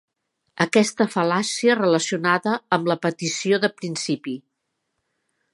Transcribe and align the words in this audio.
Aquesta 0.63 1.05
fal·làcia 1.15 1.75
relacionada 1.81 2.57
amb 2.79 2.91
la 2.93 2.99
petició 3.07 3.63
de 3.67 3.73
principi. 3.83 4.39